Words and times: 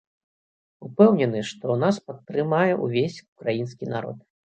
Упэўнены, 0.87 1.45
што 1.51 1.77
нас 1.83 2.01
падтрымае 2.09 2.65
ўвесь 2.83 3.23
украінскі 3.29 3.85
народ. 3.97 4.17